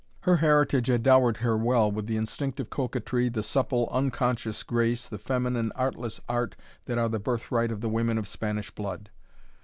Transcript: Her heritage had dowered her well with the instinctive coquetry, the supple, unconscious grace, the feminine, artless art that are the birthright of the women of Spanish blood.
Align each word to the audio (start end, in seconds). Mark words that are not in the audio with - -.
Her 0.21 0.37
heritage 0.37 0.87
had 0.87 1.03
dowered 1.03 1.37
her 1.45 1.55
well 1.55 1.91
with 1.91 2.07
the 2.07 2.15
instinctive 2.17 2.71
coquetry, 2.71 3.29
the 3.29 3.43
supple, 3.43 3.87
unconscious 3.91 4.63
grace, 4.63 5.05
the 5.05 5.19
feminine, 5.19 5.71
artless 5.75 6.19
art 6.27 6.55
that 6.85 6.97
are 6.97 7.07
the 7.07 7.19
birthright 7.19 7.71
of 7.71 7.81
the 7.81 7.87
women 7.89 8.17
of 8.17 8.27
Spanish 8.27 8.71
blood. 8.71 9.11